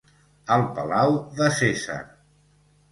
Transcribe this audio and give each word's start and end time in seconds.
Al 0.55 0.63
Palau 0.79 1.21
de 1.39 1.51
Cèsar". 1.61 2.03